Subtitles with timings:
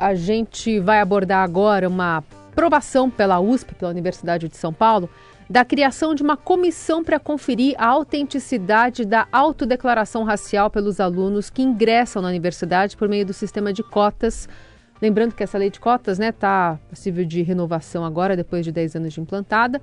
[0.00, 5.10] a gente vai abordar agora uma aprovação pela USP, pela Universidade de São Paulo,
[5.48, 11.60] da criação de uma comissão para conferir a autenticidade da autodeclaração racial pelos alunos que
[11.60, 14.48] ingressam na universidade por meio do sistema de cotas.
[15.02, 18.72] Lembrando que essa lei de cotas está né, tá passível de renovação agora, depois de
[18.72, 19.82] 10 anos de implantada.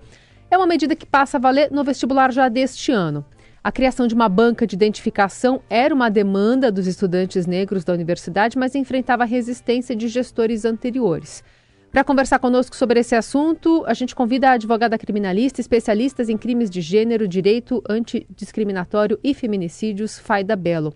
[0.49, 3.23] É uma medida que passa a valer no vestibular já deste ano.
[3.67, 8.57] A criação de uma banca de identificação era uma demanda dos estudantes negros da universidade,
[8.57, 11.43] mas enfrentava resistência de gestores anteriores.
[11.91, 16.69] Para conversar conosco sobre esse assunto, a gente convida a advogada criminalista, especialistas em crimes
[16.69, 20.93] de gênero, direito antidiscriminatório e feminicídios, Faida Belo.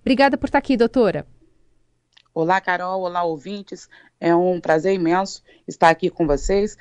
[0.00, 1.26] Obrigada por estar aqui, doutora.
[2.32, 3.02] Olá, Carol.
[3.02, 3.86] Olá, ouvintes.
[4.18, 6.74] É um prazer imenso estar aqui com vocês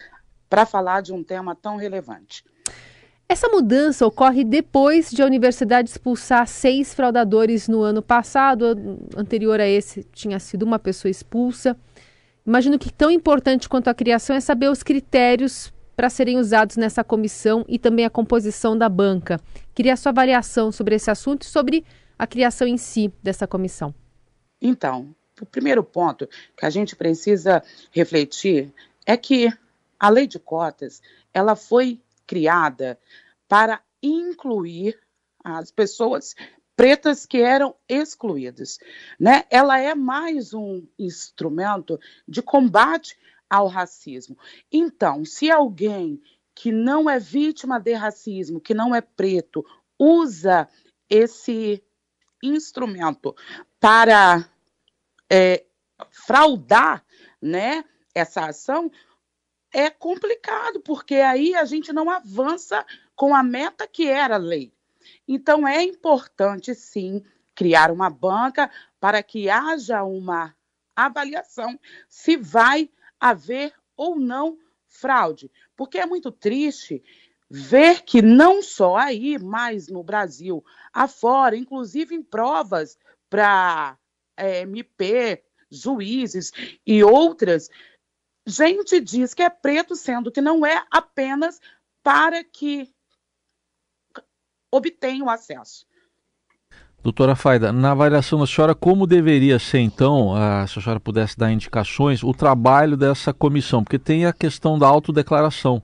[0.49, 2.45] para falar de um tema tão relevante.
[3.33, 8.77] Essa mudança ocorre depois de a universidade expulsar seis fraudadores no ano passado.
[9.17, 11.75] Anterior a esse, tinha sido uma pessoa expulsa.
[12.45, 17.03] Imagino que tão importante quanto a criação é saber os critérios para serem usados nessa
[17.03, 19.41] comissão e também a composição da banca.
[19.73, 21.83] Queria a sua avaliação sobre esse assunto e sobre
[22.19, 23.95] a criação em si dessa comissão.
[24.61, 25.09] Então,
[25.41, 28.71] o primeiro ponto que a gente precisa refletir
[29.07, 29.51] é que
[29.99, 31.01] a lei de cotas
[31.33, 32.97] ela foi criada
[33.53, 34.99] para incluir
[35.43, 36.33] as pessoas
[36.75, 38.79] pretas que eram excluídas,
[39.19, 39.43] né?
[39.47, 43.15] Ela é mais um instrumento de combate
[43.47, 44.35] ao racismo.
[44.71, 46.19] Então, se alguém
[46.55, 49.63] que não é vítima de racismo, que não é preto,
[49.99, 50.67] usa
[51.07, 51.83] esse
[52.41, 53.35] instrumento
[53.79, 54.49] para
[55.31, 55.63] é,
[56.09, 57.05] fraudar,
[57.39, 58.91] né, essa ação,
[59.71, 62.83] é complicado, porque aí a gente não avança
[63.15, 64.73] com a meta que era a lei.
[65.27, 67.23] Então, é importante, sim,
[67.55, 70.55] criar uma banca para que haja uma
[70.95, 72.89] avaliação se vai
[73.19, 75.51] haver ou não fraude.
[75.75, 77.03] Porque é muito triste
[77.49, 82.97] ver que não só aí, mas no Brasil, afora, inclusive em provas
[83.29, 83.97] para
[84.35, 86.51] é, MP, juízes
[86.85, 87.69] e outras,
[88.45, 91.59] gente diz que é preto, sendo que não é apenas
[92.01, 92.93] para que
[94.75, 95.85] obtenham acesso.
[97.03, 100.33] Doutora Faida, na avaliação da senhora, como deveria ser então,
[100.67, 103.83] se a senhora pudesse dar indicações, o trabalho dessa comissão?
[103.83, 105.83] Porque tem a questão da autodeclaração,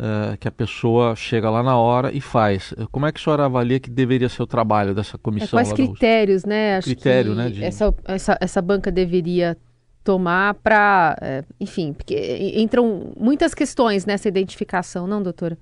[0.00, 2.72] uh, que a pessoa chega lá na hora e faz.
[2.90, 5.58] Como é que a senhora avalia que deveria ser o trabalho dessa comissão?
[5.58, 6.76] É, quais critérios, né?
[6.78, 7.50] Acho Critério, né?
[7.50, 7.62] De...
[7.62, 9.58] Essa, essa, essa banca deveria
[10.02, 15.58] tomar para, é, enfim, porque entram muitas questões nessa identificação, não, doutora?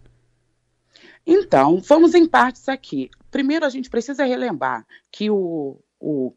[1.26, 3.10] Então, vamos em partes aqui.
[3.30, 6.34] Primeiro, a gente precisa relembrar que o, o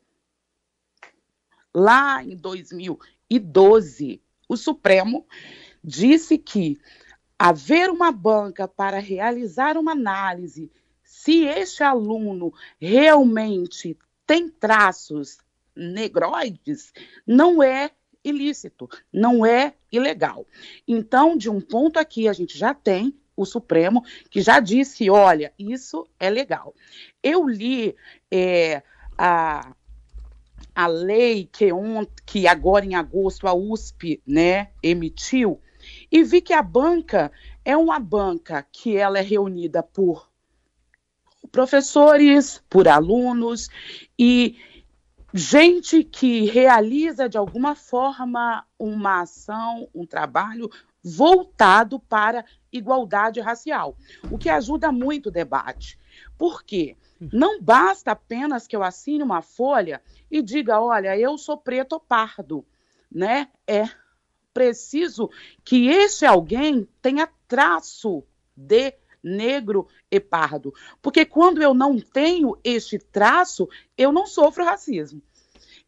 [1.73, 5.27] lá em 2012, o Supremo
[5.83, 6.79] disse que
[7.37, 10.71] haver uma banca para realizar uma análise
[11.03, 15.37] se este aluno realmente tem traços
[15.75, 16.91] negroides,
[17.25, 17.91] não é
[18.23, 20.45] ilícito, não é ilegal.
[20.87, 25.53] Então, de um ponto aqui, a gente já tem o Supremo que já disse: olha,
[25.57, 26.75] isso é legal.
[27.23, 27.95] Eu li
[28.29, 28.81] é,
[29.17, 29.73] a,
[30.75, 35.61] a lei que, on, que agora em agosto a USP né, emitiu
[36.11, 37.31] e vi que a banca
[37.63, 40.27] é uma banca que ela é reunida por
[41.51, 43.69] professores, por alunos
[44.17, 44.57] e
[45.33, 50.69] gente que realiza de alguma forma uma ação, um trabalho
[51.07, 53.95] voltado para igualdade racial,
[54.29, 55.97] o que ajuda muito o debate.
[56.37, 56.97] Por quê?
[57.19, 61.99] Não basta apenas que eu assine uma folha e diga, olha, eu sou preto ou
[61.99, 62.65] pardo,
[63.11, 63.47] né?
[63.65, 63.89] É
[64.53, 65.29] preciso
[65.63, 68.23] que esse alguém tenha traço
[68.55, 68.93] de
[69.23, 70.73] negro e pardo.
[71.01, 75.21] Porque quando eu não tenho este traço, eu não sofro racismo.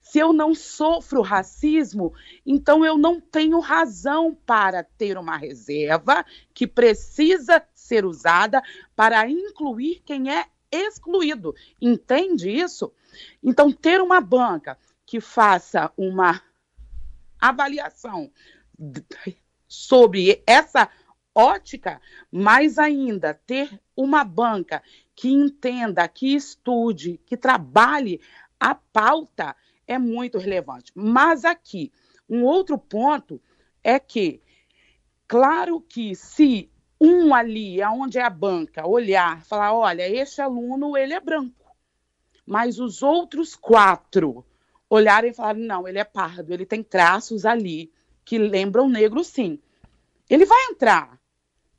[0.09, 6.65] Se eu não sofro racismo, então eu não tenho razão para ter uma reserva que
[6.65, 8.59] precisa ser usada
[8.95, 11.53] para incluir quem é excluído.
[11.79, 12.91] Entende isso?
[13.43, 16.41] Então, ter uma banca que faça uma
[17.39, 18.31] avaliação
[19.67, 20.89] sobre essa
[21.35, 22.01] ótica,
[22.31, 24.81] mais ainda ter uma banca
[25.15, 28.19] que entenda, que estude, que trabalhe
[28.59, 29.55] a pauta
[29.89, 30.91] é muito relevante.
[30.95, 31.91] Mas aqui,
[32.29, 33.41] um outro ponto
[33.83, 34.39] é que,
[35.27, 36.69] claro que se
[37.01, 41.65] um ali, aonde é a banca, olhar, falar, olha, este aluno ele é branco,
[42.45, 44.45] mas os outros quatro,
[44.87, 47.91] olharem e falarem: não, ele é pardo, ele tem traços ali
[48.23, 49.59] que lembram negro, sim.
[50.29, 51.18] Ele vai entrar,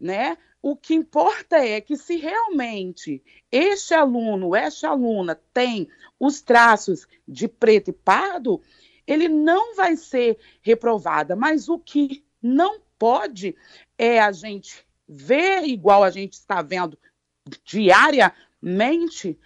[0.01, 0.39] né?
[0.63, 5.89] O que importa é que se realmente este aluno, esta aluna tem
[6.19, 8.61] os traços de preto e pardo,
[9.07, 11.35] ele não vai ser reprovada.
[11.35, 13.57] Mas o que não pode
[13.97, 16.99] é a gente ver igual a gente está vendo
[17.65, 19.39] diariamente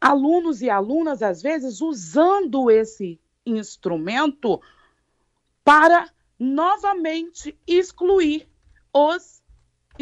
[0.00, 4.60] alunos e alunas, às vezes, usando esse instrumento
[5.64, 8.46] para novamente excluir
[8.92, 9.42] os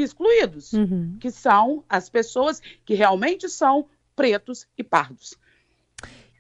[0.02, 1.16] excluídos, uhum.
[1.20, 5.34] que são as pessoas que realmente são pretos e pardos.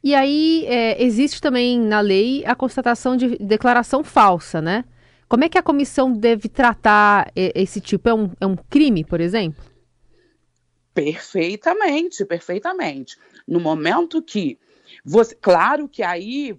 [0.02, 4.84] E aí é, existe também na lei a constatação de declaração falsa, né?
[5.26, 8.08] Como é que a comissão deve tratar esse tipo?
[8.08, 9.64] É um, é um crime, por exemplo?
[10.92, 13.16] Perfeitamente, perfeitamente.
[13.48, 14.58] No momento que
[15.04, 16.56] você, claro que aí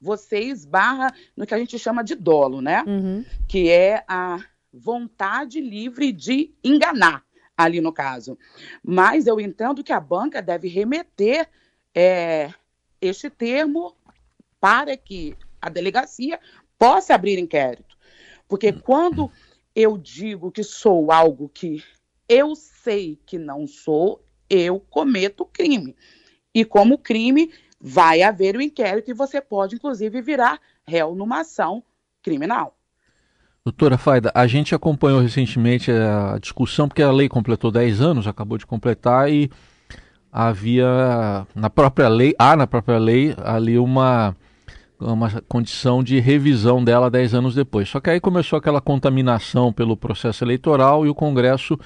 [0.00, 2.84] você esbarra no que a gente chama de dolo, né?
[2.86, 3.24] Uhum.
[3.48, 4.38] Que é a
[4.72, 7.24] vontade livre de enganar,
[7.56, 8.38] ali no caso.
[8.82, 11.48] Mas eu entendo que a banca deve remeter
[11.94, 12.52] é,
[13.00, 13.94] este termo
[14.60, 16.40] para que a delegacia
[16.78, 17.96] possa abrir inquérito.
[18.48, 19.30] Porque quando
[19.74, 21.82] eu digo que sou algo que
[22.28, 25.96] eu sei que não sou, eu cometo crime.
[26.54, 31.40] E como crime, vai haver o um inquérito e você pode, inclusive, virar réu numa
[31.40, 31.82] ação
[32.22, 32.76] criminal.
[33.64, 38.58] Doutora Faida, a gente acompanhou recentemente a discussão, porque a lei completou 10 anos, acabou
[38.58, 39.48] de completar, e
[40.32, 44.34] havia na própria lei, há na própria lei ali uma,
[44.98, 47.88] uma condição de revisão dela 10 anos depois.
[47.88, 51.78] Só que aí começou aquela contaminação pelo processo eleitoral e o Congresso,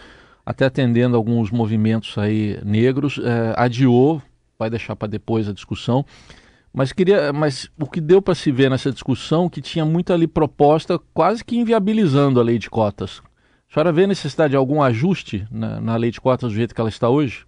[0.47, 4.23] até atendendo alguns movimentos aí negros, eh, adiou,
[4.59, 6.07] vai deixar para depois a discussão,
[6.77, 10.27] mas queria, mas o que deu para se ver nessa discussão que tinha muito ali
[10.27, 13.23] proposta quase que inviabilizando a lei de cotas.
[13.71, 16.81] A senhora vê necessidade de algum ajuste na, na lei de cotas do jeito que
[16.81, 17.47] ela está hoje?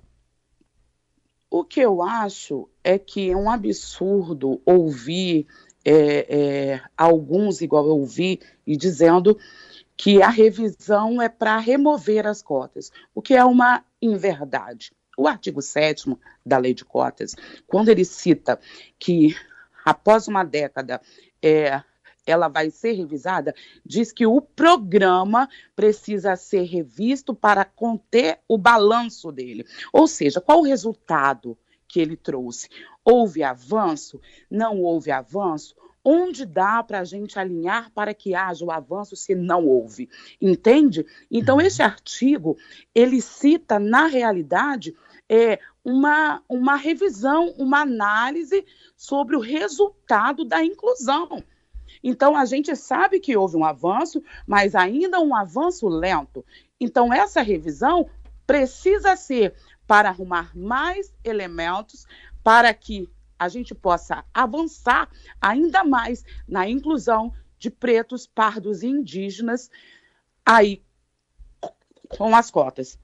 [1.51, 5.47] O que eu acho é que é um absurdo ouvir
[5.85, 9.37] é, é, alguns, igual eu ouvi, e dizendo
[9.95, 14.91] que a revisão é para remover as cotas, o que é uma inverdade.
[15.19, 16.17] O artigo 7
[16.47, 17.35] da lei de cotas,
[17.67, 18.61] quando ele cita
[19.01, 19.35] que
[19.85, 21.01] após uma década
[21.43, 21.83] é,
[22.25, 23.53] ela vai ser revisada,
[23.85, 29.67] diz que o programa precisa ser revisto para conter o balanço dele.
[29.93, 32.69] Ou seja, qual o resultado que ele trouxe?
[33.05, 34.21] Houve avanço?
[34.49, 35.75] Não houve avanço?
[36.11, 40.09] Onde dá para a gente alinhar para que haja o avanço se não houve?
[40.41, 41.05] Entende?
[41.31, 41.61] Então, uhum.
[41.61, 42.57] esse artigo,
[42.95, 44.97] ele cita, na realidade,
[45.29, 48.65] é, uma, uma revisão, uma análise
[48.97, 51.45] sobre o resultado da inclusão.
[52.03, 56.43] Então, a gente sabe que houve um avanço, mas ainda um avanço lento.
[56.81, 58.09] Então, essa revisão
[58.47, 59.55] precisa ser
[59.87, 62.07] para arrumar mais elementos
[62.43, 65.09] para que a gente possa avançar
[65.41, 69.71] ainda mais na inclusão de pretos, pardos e indígenas
[70.45, 70.83] aí
[72.09, 72.99] com as cotas.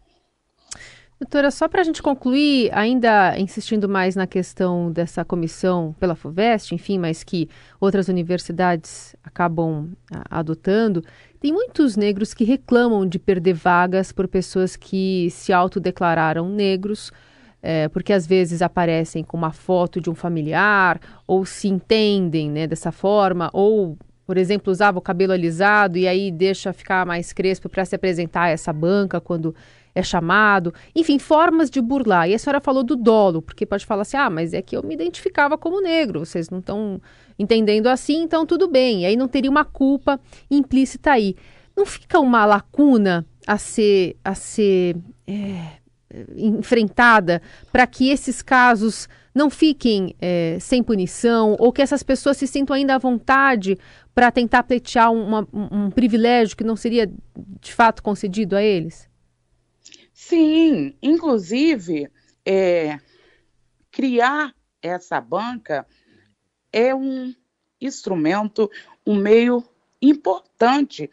[1.20, 6.74] Doutora, só para a gente concluir, ainda insistindo mais na questão dessa comissão pela FUVEST,
[6.74, 7.48] enfim, mas que
[7.80, 11.04] outras universidades acabam a, adotando,
[11.40, 17.12] tem muitos negros que reclamam de perder vagas por pessoas que se autodeclararam negros,
[17.66, 22.66] é, porque às vezes aparecem com uma foto de um familiar, ou se entendem né,
[22.66, 27.68] dessa forma, ou por exemplo, usava o cabelo alisado e aí deixa ficar mais crespo
[27.68, 29.54] para se apresentar a essa banca quando
[29.94, 32.28] é chamado, enfim, formas de burlar.
[32.28, 34.82] E a senhora falou do dolo, porque pode falar assim: ah, mas é que eu
[34.82, 37.00] me identificava como negro, vocês não estão
[37.38, 39.02] entendendo assim, então tudo bem.
[39.02, 41.34] E aí não teria uma culpa implícita aí.
[41.76, 45.83] Não fica uma lacuna a ser, a ser é,
[46.36, 47.42] enfrentada
[47.72, 52.76] para que esses casos não fiquem é, sem punição ou que essas pessoas se sintam
[52.76, 53.76] ainda à vontade
[54.14, 57.10] para tentar pleitear uma, um, privilégio que não seria
[57.60, 59.08] de fato concedido a eles?
[60.12, 62.08] Sim, inclusive,
[62.46, 63.00] é,
[63.90, 65.84] criar essa banca
[66.72, 67.34] é um
[67.80, 68.70] instrumento,
[69.04, 69.64] um meio
[70.00, 71.10] importante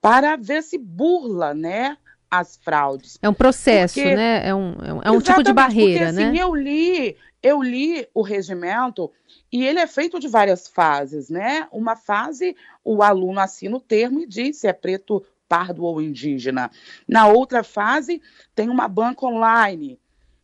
[0.00, 1.96] para ver se burla, né,
[2.38, 3.18] as fraudes.
[3.22, 4.46] É um processo, porque, né?
[4.46, 6.28] É um, é um, é tipo de barreira, porque, né?
[6.28, 9.10] Assim, eu li, eu li o regimento
[9.52, 11.68] e ele é feito de várias fases, né?
[11.70, 16.70] Uma fase, o aluno assina o termo e diz se é preto pardo ou indígena.
[17.06, 18.20] Na outra fase,
[18.54, 19.98] tem uma banca online.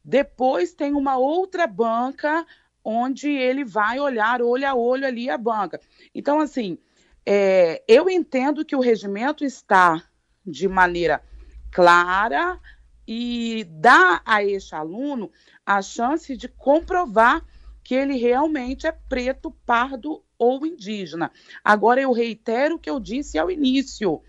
[0.04, 2.46] Depois tem uma outra banca
[2.84, 5.80] onde ele vai olhar olho a olho ali a banca.
[6.14, 6.78] Então, assim,
[7.26, 10.02] é, eu entendo que o regimento está
[10.46, 11.22] de maneira
[11.70, 12.58] clara
[13.06, 15.30] e dá a este aluno
[15.64, 17.44] a chance de comprovar
[17.82, 21.30] que ele realmente é preto, pardo ou indígena.
[21.64, 24.22] Agora, eu reitero o que eu disse ao início: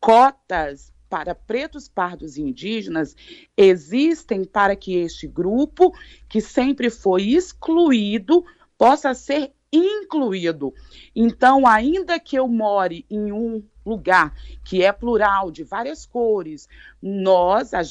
[0.00, 3.14] cotas para pretos, pardos e indígenas
[3.56, 5.92] existem para que este grupo,
[6.28, 8.44] que sempre foi excluído,
[8.76, 10.72] possa ser incluído.
[11.14, 16.68] Então, ainda que eu more em um lugar que é plural, de várias cores,
[17.00, 17.82] nós, a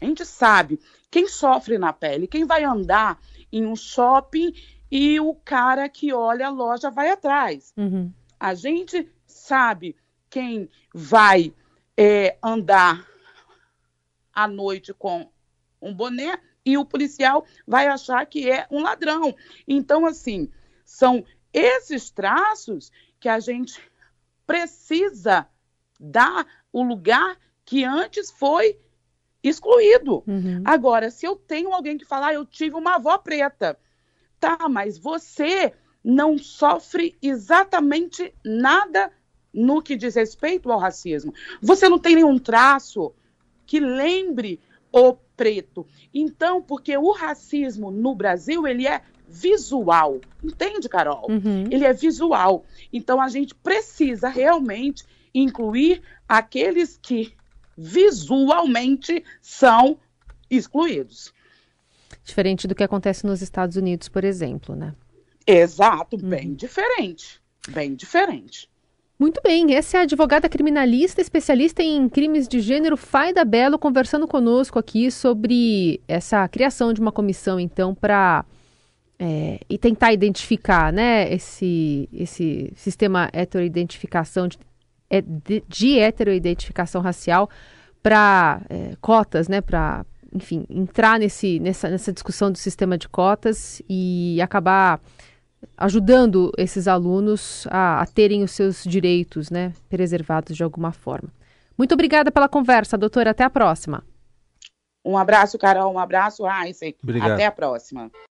[0.00, 0.80] gente sabe
[1.10, 3.20] quem sofre na pele, quem vai andar
[3.52, 4.52] em um shopping
[4.90, 7.72] e o cara que olha a loja vai atrás.
[7.76, 8.12] Uhum.
[8.38, 9.96] A gente sabe
[10.28, 11.54] quem vai
[11.96, 13.06] é, andar
[14.34, 15.30] à noite com
[15.80, 19.34] um boné e o policial vai achar que é um ladrão.
[19.66, 20.50] Então, assim,
[20.92, 23.80] são esses traços que a gente
[24.46, 25.48] precisa
[25.98, 28.78] dar o lugar que antes foi
[29.42, 30.22] excluído.
[30.26, 30.62] Uhum.
[30.66, 33.78] Agora, se eu tenho alguém que falar, ah, eu tive uma avó preta,
[34.38, 35.72] tá, mas você
[36.04, 39.10] não sofre exatamente nada
[39.52, 41.32] no que diz respeito ao racismo.
[41.62, 43.14] Você não tem nenhum traço
[43.64, 44.60] que lembre
[44.92, 45.86] o preto.
[46.12, 50.20] Então, porque o racismo no Brasil, ele é visual.
[50.44, 51.26] Entende, Carol?
[51.30, 51.64] Uhum.
[51.70, 52.64] Ele é visual.
[52.92, 57.32] Então, a gente precisa realmente incluir aqueles que
[57.76, 59.96] visualmente são
[60.50, 61.32] excluídos.
[62.22, 64.94] Diferente do que acontece nos Estados Unidos, por exemplo, né?
[65.46, 66.54] Exato, bem uhum.
[66.54, 67.40] diferente.
[67.68, 68.68] Bem diferente.
[69.18, 74.26] Muito bem, essa é a advogada criminalista, especialista em crimes de gênero, Faida Belo, conversando
[74.26, 78.44] conosco aqui sobre essa criação de uma comissão, então, para
[79.24, 84.58] é, e tentar identificar, né, esse, esse sistema heteroidentificação de,
[85.08, 87.48] é, de, de heteroidentificação racial
[88.02, 93.80] para é, cotas, né, para enfim entrar nesse, nessa, nessa discussão do sistema de cotas
[93.88, 95.00] e acabar
[95.76, 101.28] ajudando esses alunos a, a, terem os seus direitos né, preservados de alguma forma.
[101.78, 103.30] Muito obrigada pela conversa, doutora.
[103.30, 104.02] Até a próxima.
[105.04, 105.92] Um abraço, Carol.
[105.92, 106.96] Um abraço, Aysen.
[107.22, 108.10] Até a próxima.